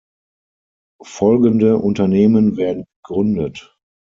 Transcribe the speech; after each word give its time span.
Folgende 1.05 1.77
Unternehmen 1.77 2.57
werden 2.57 2.85
gegründet:" 3.05 3.77